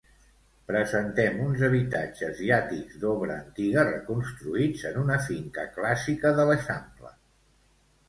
[0.69, 7.19] Presentem uns habitatges i àtics d'obra antiga reconstruïts en una finca clàssica de l'Eixample.